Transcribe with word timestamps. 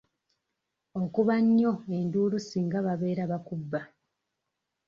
Okuba 1.01 1.35
nnyo 1.45 1.73
enduulu 1.97 2.37
singa 2.47 2.79
babeera 2.85 3.23
bakubba. 3.31 3.81